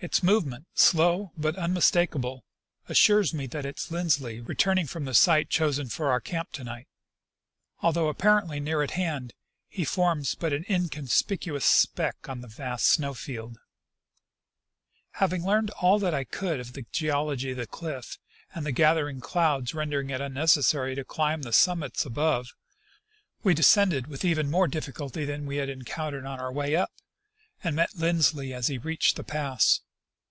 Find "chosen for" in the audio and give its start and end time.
5.48-6.10